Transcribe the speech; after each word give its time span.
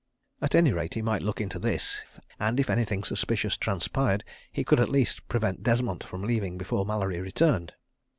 ."At 0.41 0.55
any 0.55 0.71
rate, 0.73 0.95
he 0.95 1.03
might 1.03 1.21
look 1.21 1.39
into 1.39 1.59
this, 1.59 2.01
and 2.39 2.59
if 2.59 2.71
anything 2.71 3.03
suspicious 3.03 3.55
transpired, 3.55 4.23
he 4.51 4.63
could 4.63 4.79
at 4.79 4.89
least 4.89 5.27
prevent 5.27 5.61
Desmont 5.61 6.03
from 6.03 6.23
leaving 6.23 6.57
before 6.57 6.87
Mallery 6.87 7.19
returned. 7.21 7.73